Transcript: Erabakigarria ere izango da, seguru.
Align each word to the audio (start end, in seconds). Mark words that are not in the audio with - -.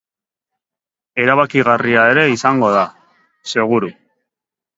Erabakigarria 1.23 2.07
ere 2.15 2.25
izango 2.37 2.73
da, 2.77 2.83
seguru. 3.53 3.93